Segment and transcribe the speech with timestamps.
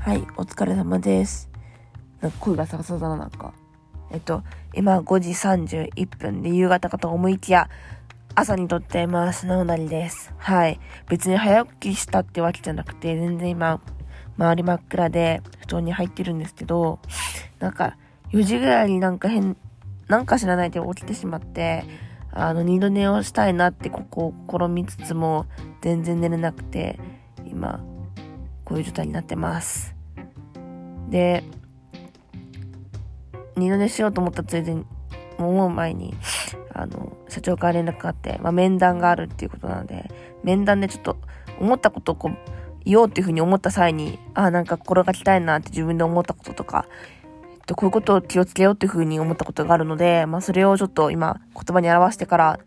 [0.00, 1.50] はい、お疲れ様です。
[2.22, 3.52] なんか声がササだな、なんか。
[4.10, 4.42] えっと、
[4.74, 7.68] 今5時31分で夕方かと思いきや、
[8.34, 9.46] 朝に撮っています。
[9.46, 10.32] なおなりです。
[10.38, 10.80] はい。
[11.10, 13.78] 別に早起きしたってわけじゃなくて、全然今、
[14.38, 16.98] 周り真っ暗で、布団に入ってるんですけど、
[17.58, 17.98] なんか、
[18.32, 19.54] 4時ぐらいになんか変、
[20.08, 21.84] なんか知らないで起きてしまって、
[22.32, 25.44] あの、二度寝をしたいなってここを試みつつも、
[25.82, 26.98] 全然寝れなくて、
[27.44, 27.84] 今、
[28.70, 29.96] こういう状態になってます。
[31.08, 31.42] で、
[33.56, 34.84] 二度寝しようと思ったついでに、
[35.38, 36.14] 思う前に、
[36.72, 40.08] あの、社長から連絡があって、まあ、面談があるっていうことなので、
[40.44, 41.16] 面談でちょっと
[41.58, 42.36] 思ったことをこう、
[42.84, 46.86] 言おうっていうふうに思った際に、ああ、なんか心がけたいなって自分で思ったこととか、
[47.52, 52.60] えっと、こういうことを気をつけようっていうふうに思ったことがあるので、まあ、それをちょっと今、言葉に表してから、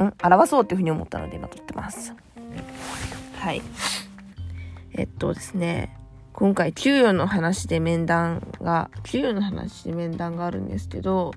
[0.00, 2.14] ん表そうっていうふうに思ったので、今撮ってます。
[3.40, 3.62] はい。
[4.92, 5.96] えっとですね、
[6.32, 11.32] 今回給与の話で面談が、給与の話で面談があるんですけど、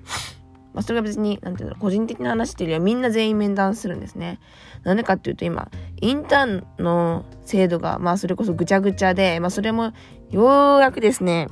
[0.72, 4.40] まあ、それが別に、なんていうの、個人的な話っていうよりはみんな全員面談するんですね。
[4.82, 9.92] なんでかっていうと今、インターンの制度が、まあそれこそぐちゃぐちゃで、まあそれも
[10.30, 11.48] ようやくですね、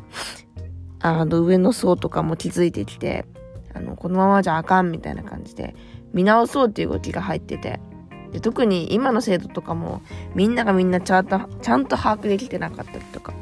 [1.01, 3.25] あの上の層とかも気づいてきて、
[3.75, 5.77] あの、このままじゃあかんみたいな感じで、
[6.13, 7.81] 見直そうっていう動きが入ってて、
[8.33, 10.03] で特に今の制度とかも
[10.35, 13.35] みんながみんなちゃんとちゃんと把握できてなかったりとか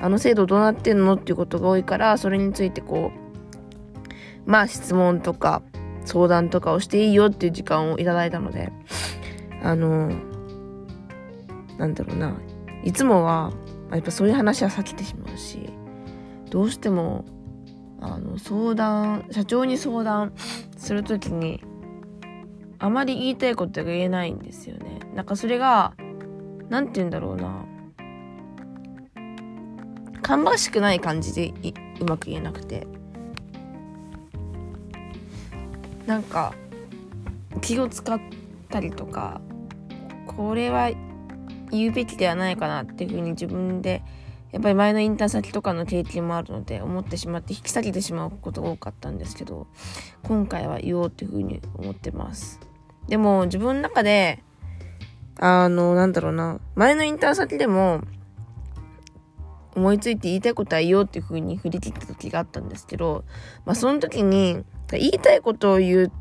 [0.00, 5.62] あの制度どうなってんのっていうことが多いからそれについてこうまあ質問とか
[6.04, 8.72] 相談とかをしていいよっていう時間をいただいたので
[9.62, 10.10] あの
[11.78, 12.34] なんだろうな
[12.82, 13.52] いつもは
[13.92, 15.70] やっぱそういう話は避けてしまうし
[16.50, 17.24] どうしても
[18.00, 20.32] あの相談社長に相談
[20.76, 21.62] する時に
[22.82, 24.98] あまり言いたいことが言えないんですよね。
[25.14, 25.94] なんかそれが、
[26.68, 27.64] 何て言うんだろうな。
[30.22, 31.54] 芳しくない感じで
[32.00, 32.88] うまく言えなくて。
[36.06, 36.54] なんか、
[37.60, 38.20] 気を使っ
[38.68, 39.40] たりとか、
[40.26, 40.90] これは
[41.70, 44.02] 言うべきではないかなっていうふうに自分で
[44.50, 49.66] やっぱり前のインターン先とかの経験もあるので思ってしまって引き下げてしまうことが多かったんですけど
[50.24, 52.71] 今回は言おうっていうふうに思ってます。
[53.08, 54.42] でも自分の中で、
[55.38, 58.02] あの、なんだろうな、前のインターン先でも、
[59.74, 63.24] 思いついて言いたいことは言おうっていう風に振り切った時があったんですけど、
[63.64, 66.12] まあその時に、言いたいことを言う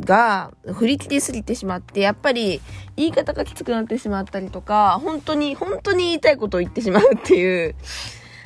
[0.00, 2.60] が振り切りすぎてしまって、やっぱり
[2.96, 7.74] 言い方がきつくなってしまったりとか、本当に、本当に言いたいことを言ってしまうっていう、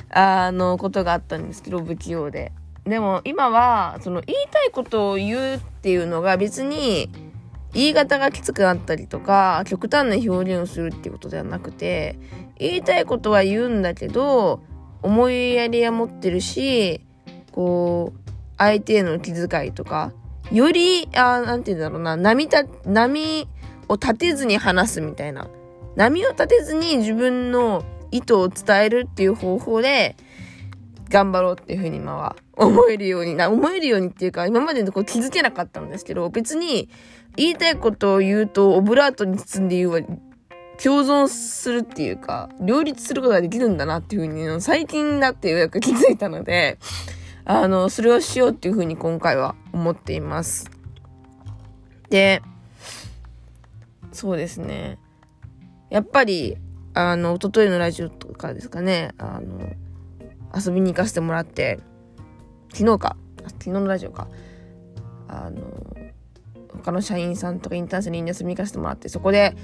[0.09, 2.51] あの、ことがあったんですけど、不器用で。
[2.85, 7.09] でも今は、その言いたいことを言うっていうのが別に
[7.73, 12.17] 言い方がきつくなったりとか、極端な表現をするっていうことではなくて、
[12.57, 14.61] 言いたいことは言うんだけど、
[15.01, 17.01] 思いやりは持ってるし、
[17.51, 20.13] こう、相手への気遣いとか、
[20.51, 23.47] より、あなんて言うんだろうな、波た、波
[23.89, 25.47] を立てずに話すみたいな。
[25.95, 30.15] 波を立てずに自分の意図を伝えるっていう方法で、
[31.15, 36.89] 頑張ろうっていうふうに今は思えるようにな、思えるようにっていうか、今までのこう気づけなかったんですけど、別に
[37.37, 46.79] 言いたいことを言うと、オブラートに包んで言うは、共存するっていうか、両立することができるんだなっていうふうに、最近になってようやく気づいたので、
[47.45, 50.69] あの、それをしようっていうふうに今回は思っています。
[52.09, 52.41] で、
[54.11, 54.99] そうですね。
[55.89, 56.57] やっぱり、
[56.93, 59.69] あの、一昨日のラジオとかですかね、あの、
[60.55, 61.79] 遊びに行かせてもらって、
[62.73, 64.27] 昨日か、昨日のラジオか、
[65.27, 65.61] あの、
[66.73, 69.55] 他の社員さんとかインターン生に遊びに行かせてもらって、そこで、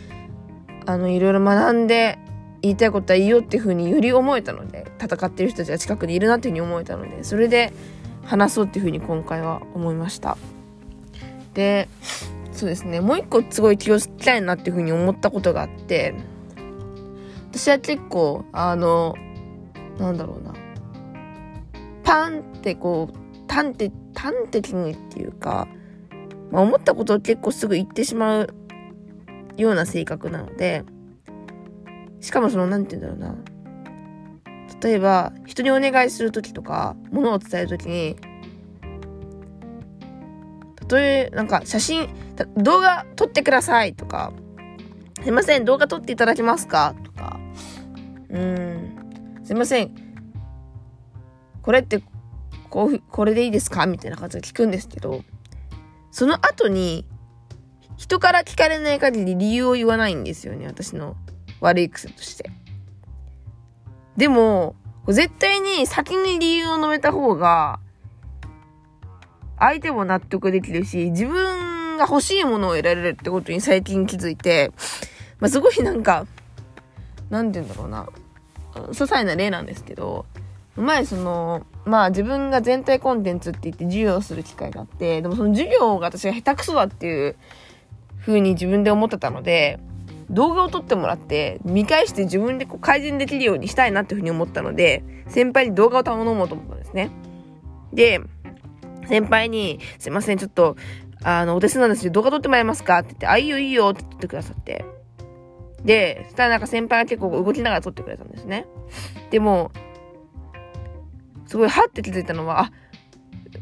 [0.86, 2.18] あの、いろいろ学んで、
[2.62, 7.74] 言いたいことはいいよっていうふうにより思えたので、戦ってる人たちが近くにいるなっていうふうに思えたので、それで
[8.24, 10.38] 話そうっていうふうに今回は思いました。
[11.54, 11.90] で、
[12.52, 16.14] そうですね、もう一個すごい気をつけたいなっていうふうに思ったことがあって、
[17.52, 19.16] 私は結構、あの、
[19.98, 20.54] なんだろうな、
[22.04, 25.68] パンってこう、端的、端的にっていうか、
[26.52, 28.54] まあ、思ったことを結構すぐ言ってしまう
[29.58, 30.84] ような性格なので、
[32.20, 33.44] しかもその、なんて言うんだろうな。
[34.84, 38.16] 例えば、人にお願いするときとか、ものを伝えるときに、
[40.90, 42.10] 例え、なんか写真、
[42.58, 44.34] 動画撮ってくださいとか、
[45.22, 46.96] すいません、動画撮っていただけますか？
[47.04, 47.40] とか、
[48.30, 48.96] うん、
[49.44, 49.92] すいません、
[51.62, 52.04] これって
[52.70, 53.86] こうこれでいいですか？
[53.86, 55.24] みたいな感じで聞くんですけど
[56.12, 57.06] その後に
[57.98, 61.16] 人から聞かれない限り理由を言わないんですよね私の
[61.60, 62.50] 悪い癖として。
[64.18, 64.76] でも、
[65.08, 67.80] 絶対に先に理由を述べた方が、
[69.58, 74.72] 相手も納得できるし、自分が欲しいものを得られるってことに最近気づいて、
[75.40, 76.26] まあ、すごいなんか、
[77.30, 78.10] なんて言うんだろうな、
[78.74, 80.26] 些細な例なんですけど、
[80.82, 87.36] 前その、まあ自分が全体コンテンツって言って授業する機会があって、でもその授業が私が下手くそだっていう
[88.20, 89.80] 風に自分で思ってたので、
[90.30, 97.12] 動画を撮ってもらって、見返して自分でこう改善できるようにしたいなっていう風に思ったので、先輩に動画を頼もうと思ったんですね。
[97.94, 98.22] で、
[99.08, 100.78] 先輩に、すいません、ちょっと、
[101.24, 104.86] あの、お手数なんですけど、動画撮ってもらえますかって言って、あ、いいよいいよって言ってくださって。
[105.84, 108.68] で、そしたらなんか先輩が結構動きながら撮ってくれたんですね。
[109.32, 109.72] でも、
[111.52, 112.72] すごい、はって気づいたのは、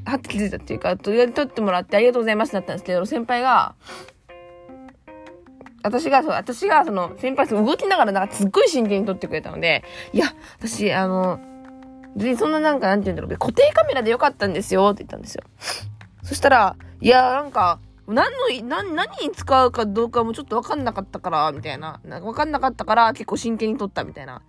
[0.05, 3.73] あ、はって気づいたっていうか、とりあえず撮ってもらってありがとうございますってなったんですけど、先輩が、
[5.81, 9.83] 私が、そう、私が、その、先輩と動きながら、なんかすっごい真剣に撮ってくれたので、
[10.13, 10.27] いや、
[10.59, 11.39] 私、あの、
[12.15, 15.43] 別にそんななんか、なんて言うんだろう、固定カメラでよかったんですよって言ったんですよ。
[16.21, 22.01] そしたら、いや、なんか、何の、何、何に使うかどうかもちょっとわかんなかったから、みたいな。
[22.03, 24.43] なんかわかんなかったから、結構真剣に撮ったみたいな。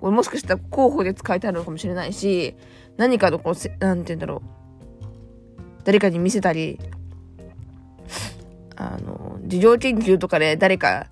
[0.00, 2.54] これもしかしたら候補で使いたいのかもしれないし、
[2.96, 4.58] 何かのこう、なんて言うんだろう。
[5.84, 6.78] 誰かに見せたり、
[8.76, 11.08] あの、事情研究とかで誰か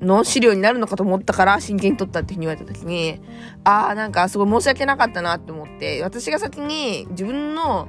[0.00, 3.20] の資料になるのかと思ったから真剣に撮ったっていうふうに言われた時に、
[3.64, 7.88] ああ、なんかすごい申し訳なかったなって思って、私が先に自分の、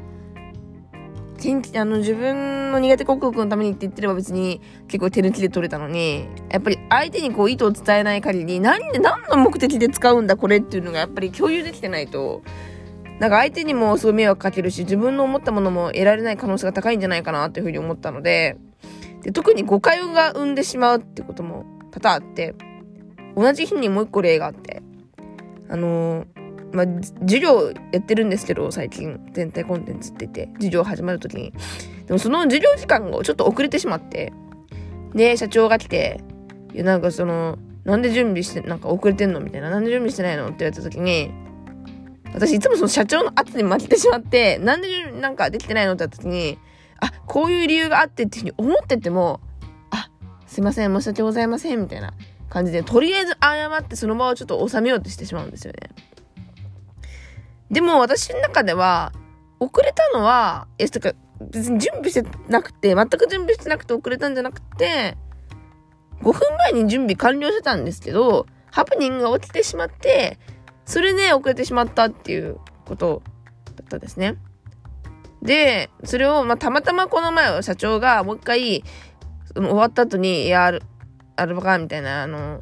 [1.76, 12.44] あの、自分の苦手克服のためにって言ってれば別に結構手抜きで取れたのに、やっぱり相手にこう意図を伝えない限り、何で、何の目的で使うんだこれっていうのがやっぱり共有できてないと、
[13.20, 18.58] なんか相手にもすごい迷惑かけるし、自分の思ったものも得られない可能性が高いんじゃないかなっていうふうに思ったので、
[19.22, 22.56] で、特に誤解が生んでしまうってことも多々あって、
[23.36, 24.82] 同じ日にもう一個例があって、
[25.70, 26.28] あのー、
[26.74, 26.86] まあ、
[27.22, 31.54] 授業やってるんですけど、最近、全体コンテンツって言って、授業始まるときに。
[32.08, 34.34] でもその授業時間がちょっと遅れてしまって、
[35.14, 36.22] で、社長が来て、
[36.74, 39.70] いや、なんかその、なんで準備して、なんか遅れてんのみたいな。
[39.70, 40.48] なんで準備してないの？
[40.48, 41.32] って言われたときに、
[42.34, 45.94] 私いつもその社長の圧に負けてしまって、なんでなんかできてないの？
[45.94, 46.58] って言ったときに、
[47.00, 49.42] あ、こういう理由があってっていうふうに思ってても、
[49.92, 50.10] あ、
[50.48, 52.14] すいません、申し訳ございません、みたいな
[52.50, 55.90] 感じで、とりあえず謝ってその場をちょっと収めようとしてしまうんですよね。
[57.74, 59.12] でも私の中では、
[59.60, 65.18] 遅れたのは、え、とか、別に準備してなくて、全く準備してなくて遅れたんじゃなくて、
[66.22, 66.40] 5分
[66.72, 70.38] 前に準備完了してたんですけど、ハプニングが起きてしまって、
[70.86, 73.24] それで遅れてしまったっていうこと
[73.76, 74.38] だったんですね。
[75.42, 78.84] で、それを、まあ、たまたまこの前社長がもう一回、
[79.56, 80.80] 終わった後に、いや、
[81.36, 82.62] アルバカみたいな、あの、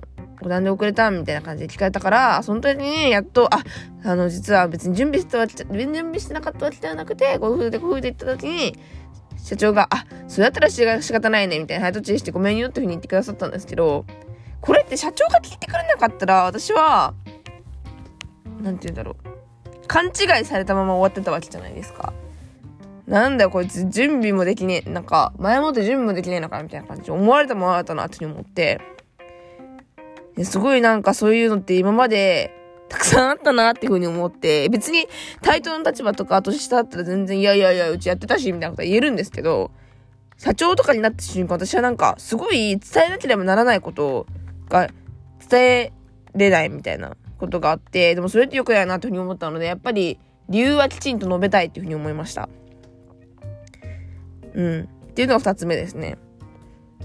[0.50, 3.64] なんで遅れたみたいな感じで聞かれたから、その時に、やっと、あ、
[4.04, 8.76] あの、実は別に準備してわけ、準備してなかったわけではなくて、こういう風でこういう風で言った時に、
[9.38, 14.06] 社長が、あ、それだったら仕方ないね、みたいな、はい、途中してごめんよっていう風に言ってくださったんですけど、
[14.62, 17.14] これって社長が聞いてくれなかったら、私は、
[18.62, 19.88] なんて言うんだろう。
[19.88, 22.14] 勘違いされたまま終わってたわけじゃないですか。
[23.08, 24.90] なんだよこいつ準備もできねえ。
[24.90, 28.80] なんか、前もって準備もできねえのかみたいな感じで思われたも思われたなって思って。
[30.44, 32.54] すごいなんかそういうのって今まで
[32.90, 35.08] たくさんあったなっていうふうに思って、別に
[35.42, 39.72] 対等の立場とか年下だったら全然いやいやいやうちやってたしみたいなことは言えるんですけど、
[40.38, 44.26] 社長とかになった瞬間私はなんかすごい伝えなければならないこと
[44.70, 44.90] が
[45.50, 45.94] 伝え
[46.36, 50.20] れないみたいなことがあって、でもそれってよくないなというふうに思ったので、やっぱり
[50.50, 52.50] 理由はきちんと述べたいっていうふうに思いました。
[54.54, 54.82] うん。
[54.82, 56.18] っていうのが二つ目ですね。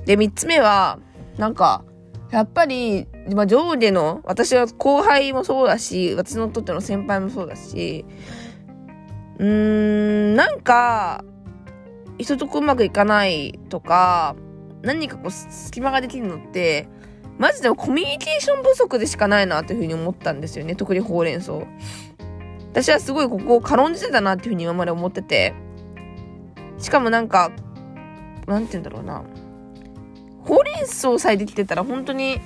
[0.05, 0.99] で、三つ目は、
[1.39, 1.85] なんか、
[2.31, 8.05] やっぱり、まあ、上下の、私は後輩もそうだし、私のとっての先輩もそうだし、
[9.39, 11.25] うーん、なんか、
[12.19, 14.37] 人とこううまくいかないとか、
[14.83, 16.89] 何かこう隙間ができるのって、
[17.39, 20.75] マジでもコミュニケーション不足でしかないなというふうに思ったんですよね。
[20.75, 21.61] 特にほうれん草。
[22.71, 25.55] 私はすごいここを軽んじてたなっていうふうに今まで思ってて。
[26.79, 27.51] しかもなんか、
[28.47, 29.23] なんて言うんだろうな。
[30.45, 32.41] ほうれん草さえできてたら本当に、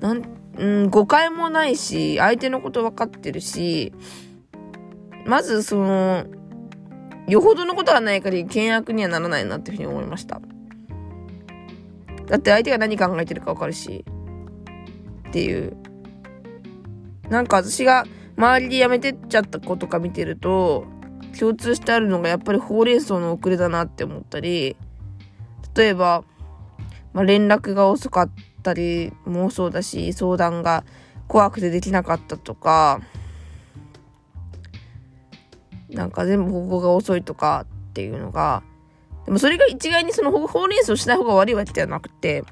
[0.00, 0.22] なん、
[0.58, 3.92] うん、誤解もないし、相手のこと分かってるし、
[5.26, 6.26] まずその、
[7.28, 10.40] よほどのことがない限り険悪にはならないなっていうふうに思いました。
[12.26, 14.04] だって相手が何考えてるか分かるし、
[15.28, 15.76] っていう。
[17.28, 20.86] なんか私が周りで辞めてっちゃった子とか見てると、
[21.38, 24.76] 共通してあるのがやっぱりほうれん草の遅れだなって思ったり、
[25.76, 26.24] 例えば、
[27.12, 30.84] まあ、連絡が遅かったたりもそうだし、相談が
[31.28, 33.00] 怖くてできなかったとか、
[35.88, 38.62] なんか全部方法が遅いとかっていうのが、
[39.26, 42.44] でもそれが一概にそのほうれん草しない方が悪いわけではなくて、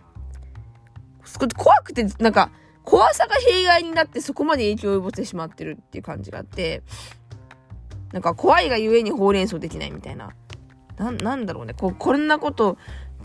[1.57, 2.51] 怖くて、なんか、
[2.85, 6.83] 怖さが弊害になってそこまで影響を及ぼしてしまってるっていう感じがあって、
[8.13, 10.31] なんか怖いがゆえにほうれん草できないみたいな。
[10.97, 11.75] な、なんだろうね。
[11.75, 12.79] こ、こんなこと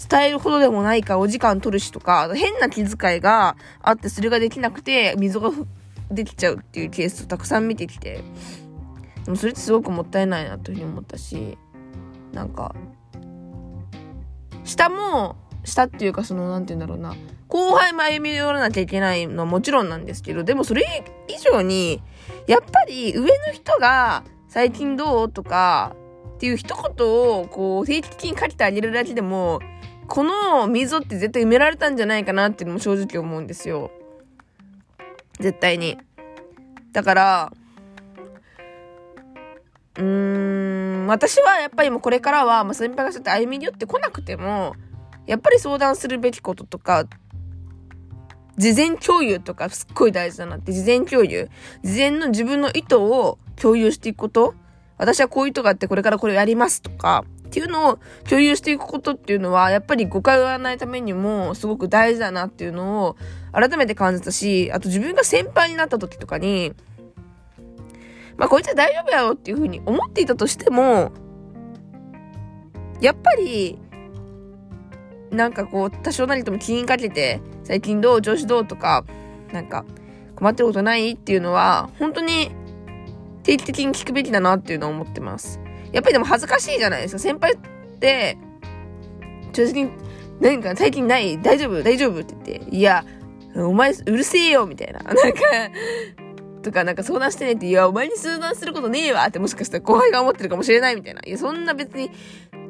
[0.09, 5.51] 伝えるほどでもないかお時間取るしとか、変な気遣いがあってそれができなくて、溝が
[6.11, 8.23] できちゃうっていうケースをたくさん見てきて、
[9.25, 11.57] でもそれってすごくもったいないなというふうに思ったし、
[12.33, 12.75] なんか、
[14.63, 17.15] 下も、下っていうかその、なんて言うんだろうな、
[17.47, 22.01] 後輩も歩み寄らなきゃいけないのはもちろんなんですけど、でもそれ以上に、
[22.47, 25.95] やっぱり上の人が、最近どうとか、
[26.35, 29.59] っていう一言を、こう、定期的に書いてあげるだけでも、
[30.07, 33.91] この溝って絶対埋められたんじゃないかなっていうのも正直思うんですよ。
[35.39, 35.97] 絶対に。
[36.91, 37.53] だから、
[39.97, 44.75] うーん、私はやっぱりもうこれからは、まあ、先輩がそうやって歩み寄ってこなくても、
[45.25, 47.05] やっぱり相談するべきこととか、
[48.57, 51.49] 事前共有とかすっごい大事だなって、事前共有。
[51.83, 54.53] 事前の自分の意図を共有していくこと。
[54.97, 63.15] 私はこういう意図があってこれからこれをやりますとか、っていうのを共有していくことっていうのは、やっぱり誤解をやらないためにも、すごく大事だなっていうのを、
[63.51, 66.73] 改めて感じたし、あと自分が先輩になった時とかに、
[68.37, 71.11] まあ、こいつは大丈夫やろっていうふうに思っていたとしても、
[72.99, 73.77] やっぱり、
[75.29, 79.05] なんかこう、多少なりとも気にかけて、最近どう調子どうとか、
[79.51, 79.85] なんか、
[80.35, 82.49] 困ってることないっていうのは、本当に
[83.43, 85.59] 定期的に聞くべきだなっていうのを思ってます。
[85.93, 87.19] やっぱりでも恥ずかしいじゃないですか。
[87.19, 87.57] 先輩っ
[87.99, 88.37] て、
[89.53, 89.89] 正直、
[90.41, 93.05] 何か最近ない大丈夫大丈夫って言って、いや、
[93.55, 94.99] お前うるせえよみたいな。
[95.05, 95.21] なんか、
[96.63, 101.21] とかなんか相談してねって、いや、お前に相談することねえわってもしかしたら後輩が思ってるかもしれないみたいな。
[101.25, 102.09] いや、そんな別に、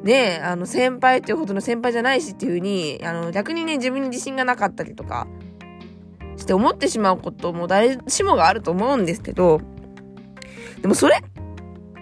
[0.02, 5.26] ねあの、先輩っていうほどの先輩じゃないしっていう風に、あの、逆にね、自分に自信がなかったりとか、
[6.36, 9.60] して思ってしまうことも誰しもがあると思うんですけど、
[10.82, 11.22] でもそれ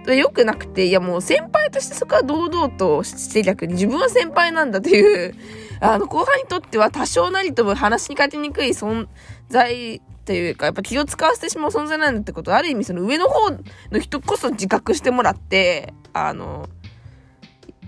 [0.06, 5.34] 良くなくて、いやもう先輩としてそこは堂々として逆に自分は先輩なんだという、
[5.80, 9.08] あの後輩にとっては多少なりとも話に勝ちにくい存
[9.48, 13.50] 在というか、やっぱ気を使わせてしまう存在なんだってこと、ある意味その上の方
[13.90, 16.68] の人こそ自覚してもらって、あの、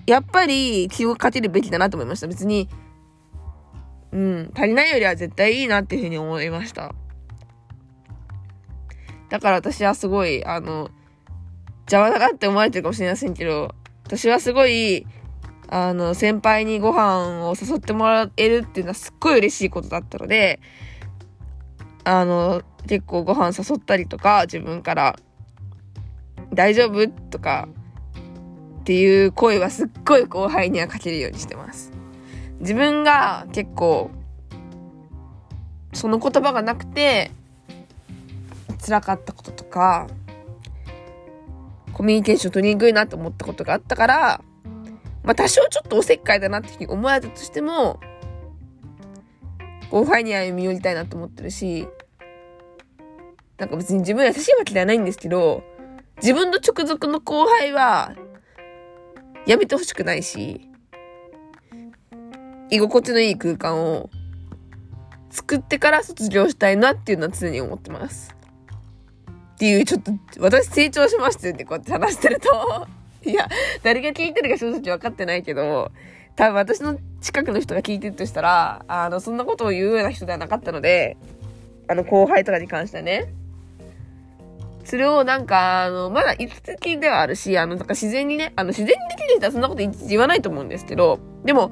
[0.06, 2.26] やっぱり気をかけるべきだなと思いました。
[2.26, 2.68] 別に、
[4.12, 6.94] うん、足りないよりは絶対いいなっていうふうに思いました。
[9.30, 10.90] だから私はすごい、あの、
[11.86, 13.74] 邪魔だなって思われてるかもしれませんけど、
[14.04, 15.06] 私はすごい、
[15.68, 20.60] あの、先輩にご飯を誘ってもらえるっていうのはすっごい嬉しいことだったので、
[22.04, 25.16] あの、結構ご飯誘ったりとか、自分から、
[26.52, 27.68] 大丈夫とか、
[28.80, 31.90] っていう声はすっごい後輩にはかけるようにしてます。
[32.60, 34.10] 自分が結構、
[35.94, 37.30] その言葉がなくて、
[38.84, 40.06] 辛かったこととか、
[41.94, 44.40] コミュニケーション取りにくいなと思ったことがあったから、
[45.22, 48.00] まあ多少ちょっとおせっかいだなっていうふうに思われたとしても、
[49.90, 51.88] 後輩に歩み寄りたいなと思ってるし、
[53.58, 55.62] なんか別に自分優しいわけではないんですけど、
[56.16, 58.12] 自分の直属の後輩は、
[59.46, 60.68] やめてほしくないし、
[62.70, 64.10] 居心地のいい空間を
[65.30, 68.34] 作ってから卒業したいなっていうのは常に思ってます。
[69.54, 72.86] っていう、ちょっと、私成長しましたよってこうやって話してると
[73.24, 73.48] いや、
[73.82, 75.90] 誰が聞いてるか正直分かってないけど、
[76.36, 81.16] 多分私の近くの人が聞いてるとしたら、あの、そんなことを言うような人ではなかったので、
[81.88, 83.28] あの、後輩とかに関してはね。
[84.84, 91.70] それをなんか、あの、まだいつつきではあるし、あの、なんか自然にね、あの、自然にできる人はそんなこと言わないと思うんですけど、でも、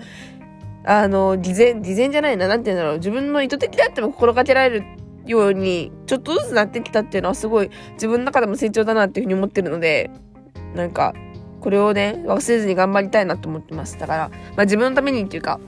[0.84, 4.84] あの、事前、事前じゃないな、なんて言うんだろう、自分の意図的であっても心がけられる
[5.26, 10.10] ように、ちょっとずつなってきたっていうのはすごい自分の中でも成長だなっていうふうに思ってるので、
[10.74, 11.14] なんか、
[11.60, 13.98] これをね、忘れずに頑張りたいなと思ってます。
[13.98, 15.60] だから、まあ自分のためにっていうか、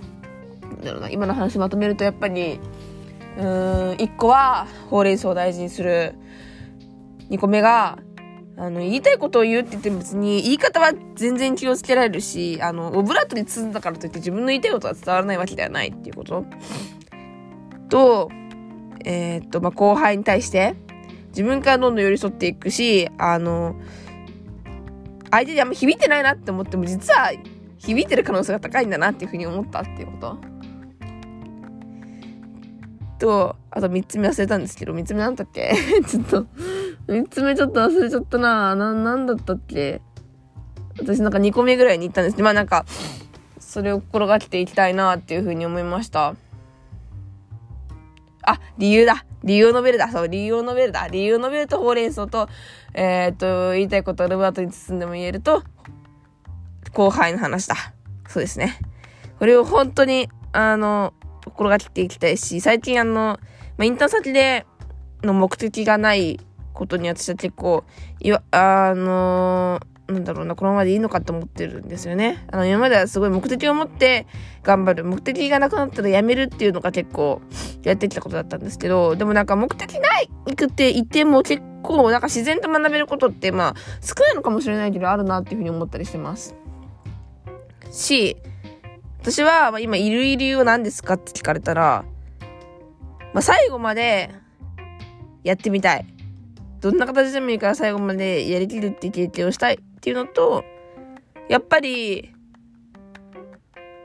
[0.82, 2.60] だろうな、今の話まとめるとやっぱり、
[3.38, 6.14] うーん、一個は、ほうれん草を大事にする。
[7.30, 7.98] 二個目が、
[8.56, 16.44] あの、言いたいことを言うって言っても別に、言い方は全然気をつけられるし、あの、オブラートに包んだからといって自分の言いたいことは伝わらないわけではないっていうこと。
[17.88, 18.30] と、
[19.04, 20.74] えー、っと、まあ、後輩に対して、
[21.28, 23.76] 自分からどんどん寄り添っていくし、あの、
[25.30, 27.32] 相手にあんま響いてないなって思っても、実は
[27.78, 30.38] 響いてる可能性が高いんだなっていうふうに思ったっていうこと。
[33.18, 35.74] と、あと3つ目忘れたんですけど、3つ目なんだっけ？
[36.06, 36.46] ちょっと、
[37.08, 40.00] 3つ目ちょっと忘れちゃったなな、なんだったっけ？
[40.98, 42.84] 私なんか2個目ぐらいに行ったんですけどまあなんか、
[43.58, 46.36] それを心がけていきたいなっていうふうに思いました。
[48.46, 49.24] あ、理由だ。
[49.42, 50.10] 理由を述べるだ。
[50.10, 51.08] そう、理由を述べるだ。
[51.08, 52.48] 理由を述べると、ほうれん草と、
[52.94, 55.62] えー、っと、言いたいことをルバートに包んでも言えると、
[56.92, 57.74] 後輩の話だ。
[58.28, 58.78] そうですね。
[59.38, 61.12] これを本当に、あの、
[61.44, 63.38] 心がけていきたいし、最近あの、ま
[63.80, 64.66] あ、インターン先で
[65.22, 66.40] の目的がない
[66.72, 67.84] ことに私は結構、
[68.20, 72.44] いわ、あのーなんだろうな、このままでいいのかと思ってるんですよね。
[72.52, 74.26] あの、今まではすごい目的を持って
[74.62, 75.04] 頑張る。
[75.04, 77.40] 目的がなくなったらやめるっていうのが結構
[77.82, 86.54] やってきたことだったんですけど、でもなんか目的ないくって言っても結構なんか自然と学べることってまあ少ないのかもしれないけどあるなっていうふうに思ったりしてます。
[87.90, 88.36] し、
[89.20, 92.04] 私は、ま、今いる理由は何ですかって聞かれたら、
[93.32, 94.34] まあ、最後まで
[95.44, 96.06] やってみたい。
[96.80, 100.66] どんな形でもいいから最後までやりきるって経験をしたいっていうのと、
[101.48, 102.30] やっぱり、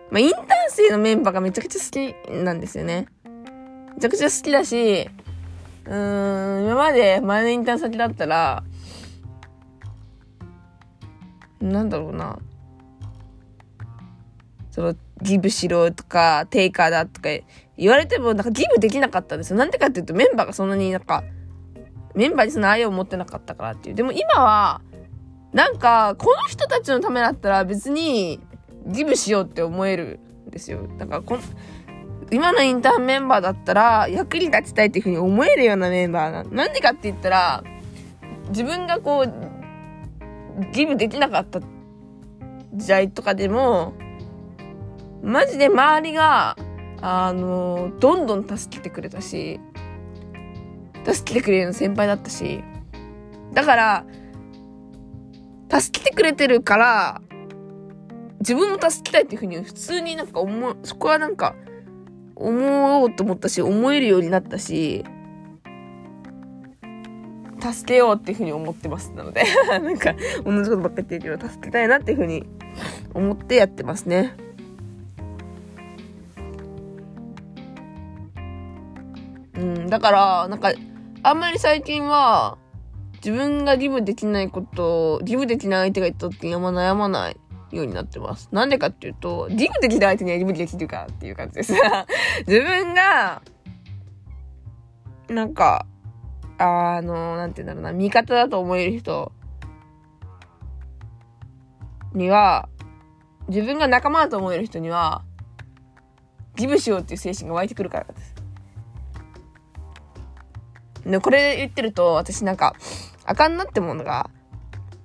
[0.10, 3.08] まあ、インターン生のメンバーがめちゃくちゃ好きなんですよね。
[3.96, 5.10] めちゃくちゃ好きだし、
[5.84, 8.64] うーん、今まで前のインターン先だったら、
[11.60, 12.40] なんだろうな。
[14.72, 17.28] その、ギブしろとか、テイカーだとか
[17.76, 19.58] 言われても、なんかギブできなかったんですよ。
[19.58, 21.26] なんでかっていうと、メンバーがそんなになんか、
[22.16, 23.96] メンバーにその愛を持ってなかったからっていう。
[23.96, 24.80] でも今は、
[25.54, 28.40] なんか、この人たちのためだったら別に
[28.86, 30.88] ギブしようって思えるんですよ。
[30.98, 31.42] だからこの、
[32.32, 37.64] 今のインターンメンバーだったら役に立ちたいっていうふうに思えるようなメンバーななんでかって言ったら、
[38.50, 41.62] 自分がこう、ギブできなかった
[42.74, 43.94] 時代とかでも、
[45.24, 46.58] マジで周りが、
[47.02, 49.60] あの、どんどん助けてくれたし、
[51.06, 52.64] 助けてくれるの先輩だったし、
[53.54, 54.06] だから、
[55.70, 57.22] 助けてくれてるから、
[58.40, 61.56] 自分も助けたいっていうふうに普通になんか思う、そこはなんか
[62.36, 65.04] 思おうと思ったし、思えるようになったし、
[67.62, 72.46] 助けようっていうふうに思ってますなので なんか同じことばっかり言ってるけど、助けたいなっていうふうに
[73.14, 74.36] 思ってやってますね。
[79.56, 80.72] うん、だから、なんか、
[81.22, 82.58] あんまり最近は、
[83.24, 87.38] 自分がギブできないことを、ギブできない相手がいた時にあんま悩まない
[87.72, 88.50] ようになってます。
[88.52, 91.74] なんでかっていうと、ギブできない相手にはギブできるかっていう感じです。
[92.48, 93.42] 自分が、
[95.28, 95.86] なんか、
[96.58, 99.32] あの、なんて言うんだろうな、味方だと思える人
[102.14, 102.70] には、
[103.50, 105.24] 自分が仲間だと思える人には、
[106.56, 108.36] ギブしようっていう精神が湧いてくるからです。
[111.06, 112.76] で、これ言ってると、私なんか、
[113.30, 114.32] あかんなってものが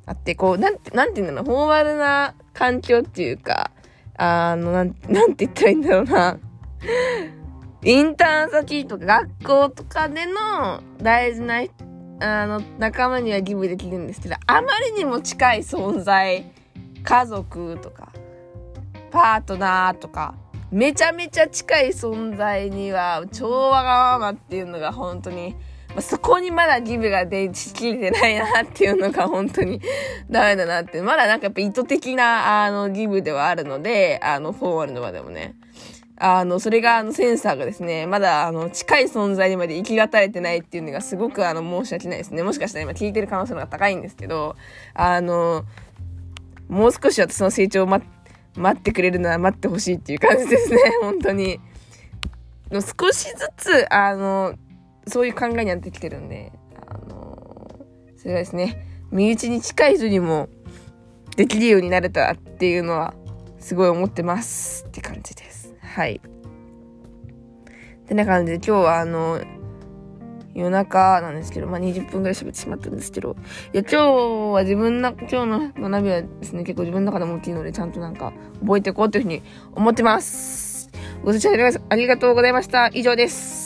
[0.07, 3.71] あって、こう、なんて、なんて言うんだろう、フォーマルな環境っていうか、
[4.17, 6.39] あの、なん、なんて言ったらいいんだろうな。
[7.85, 11.65] インターン先とか学校とかでの大事な、
[12.21, 16.51] あの、仲間にはギブできるんですけど、あまりにも近い存在、
[17.03, 18.11] 家族とか、
[19.11, 20.35] パートナーとか、
[20.71, 25.55] めちゃめちゃ近い存在には、超わがままっていうのが本当に
[25.95, 29.81] まあ、そこにまだギブが出しきれてないなっていうのが本当に
[30.29, 31.01] ダメだなって。
[31.03, 35.55] まだなんかやっぱ意図的な、あの、ギブではあるので、あの、フォーマルの場でもね。
[36.17, 42.43] あの、それがあのセンサーがですね、まだあの、近い存在にまで行きがたれてないっていうのがすごくあの、申し訳ないですね。
[42.43, 44.57] もしかしたら今聞いてる可能性が高いんですけど、
[44.95, 45.65] あの、
[46.69, 48.05] もう少し私の成長を待
[48.57, 51.61] 待ってくれるなら待ってほしいっていう感じですね、本当に。
[52.71, 54.55] 少しずつ、あの、
[55.07, 56.53] そういう考えになってきてるんで、
[56.89, 60.49] あのー、それがですね、身内に近い人にも
[61.37, 63.15] できるようになれたっていうのは、
[63.59, 65.75] すごい思ってますって感じです。
[65.81, 66.21] はい。
[68.05, 69.41] ってな感じで今日はあの、
[70.55, 73.37] 夜中なんですけど、まあ、20分ぐらい喋ってしまったんですけど、
[73.73, 73.97] いや、今日
[74.53, 80.91] は自分の、今日の学びはですね、結構自分の中でも大きいので、ちゃんとなんか覚えていこうというふうに思ってます。
[81.25, 82.89] ご視聴ありがとうございました。
[82.93, 83.64] 以上です。